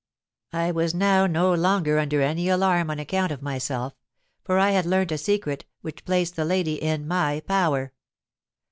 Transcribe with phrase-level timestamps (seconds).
[0.51, 5.11] I was now no longer under any alarm on account of myself—for I had learnt
[5.11, 7.93] a secret which placed the lady in my power.